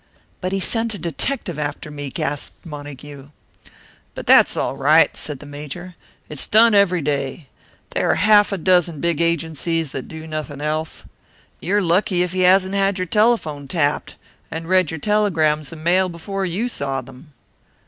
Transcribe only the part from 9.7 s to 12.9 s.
that do nothing else. You are lucky if he hasn't